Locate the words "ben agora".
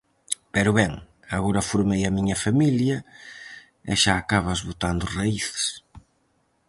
0.79-1.67